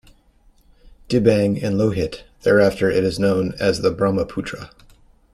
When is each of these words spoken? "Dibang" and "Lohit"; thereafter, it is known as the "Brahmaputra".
"Dibang" 1.09 1.61
and 1.61 1.75
"Lohit"; 1.77 2.23
thereafter, 2.41 2.89
it 2.89 3.03
is 3.03 3.19
known 3.19 3.53
as 3.59 3.81
the 3.81 3.91
"Brahmaputra". 3.91 4.71